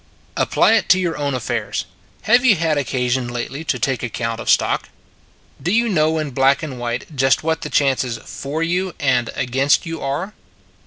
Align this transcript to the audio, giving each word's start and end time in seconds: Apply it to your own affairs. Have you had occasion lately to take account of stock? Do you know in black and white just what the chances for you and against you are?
Apply 0.35 0.73
it 0.73 0.89
to 0.89 0.99
your 0.99 1.15
own 1.15 1.35
affairs. 1.35 1.85
Have 2.23 2.43
you 2.43 2.55
had 2.55 2.75
occasion 2.75 3.27
lately 3.27 3.63
to 3.65 3.77
take 3.77 4.01
account 4.01 4.39
of 4.39 4.49
stock? 4.49 4.89
Do 5.61 5.71
you 5.71 5.87
know 5.89 6.17
in 6.17 6.31
black 6.31 6.63
and 6.63 6.79
white 6.79 7.15
just 7.15 7.43
what 7.43 7.61
the 7.61 7.69
chances 7.69 8.17
for 8.17 8.63
you 8.63 8.95
and 8.99 9.29
against 9.35 9.85
you 9.85 10.01
are? 10.01 10.33